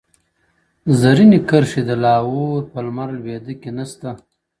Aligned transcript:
زريني 0.99 1.39
کرښي 1.49 1.81
د 1.85 1.91
لاهور 2.03 2.59
په 2.71 2.79
لمر 2.85 3.07
لويده 3.17 3.53
کي 3.61 3.69
نسته 3.77 4.09
ـ 4.15 4.17